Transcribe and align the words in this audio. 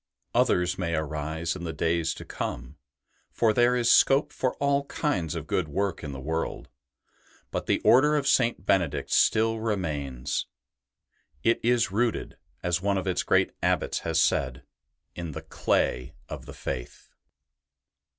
Others 0.33 0.79
may 0.79 0.95
arise 0.95 1.55
in 1.55 1.63
the 1.63 1.71
days 1.73 2.15
to 2.15 2.25
come, 2.25 2.77
for 3.31 3.53
there 3.53 3.75
is 3.75 3.91
scope 3.91 4.33
for 4.33 4.55
all 4.55 4.85
kinds 4.85 5.35
of 5.35 5.45
good 5.45 5.67
work 5.67 6.03
in 6.03 6.11
the 6.11 6.19
world; 6.19 6.69
but 7.51 7.67
the 7.67 7.77
Order 7.81 8.15
of 8.17 8.27
St. 8.27 8.65
Benedict 8.65 9.11
still 9.11 9.59
remains:'' 9.59 10.47
It 11.43 11.59
is 11.61 11.91
rooted," 11.91 12.37
as 12.63 12.81
one 12.81 12.97
of 12.97 13.05
its 13.05 13.21
great 13.21 13.51
Abbots 13.61 13.99
has 13.99 14.19
said," 14.19 14.63
in 15.15 15.33
the 15.33 15.43
clay 15.43 16.15
of 16.27 16.47
the 16.47 16.53
Faith.'' 16.55 17.11